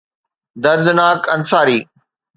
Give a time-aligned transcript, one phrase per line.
[0.63, 1.79] دردناڪ انصاري